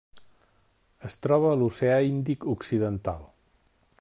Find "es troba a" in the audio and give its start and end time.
1.09-1.59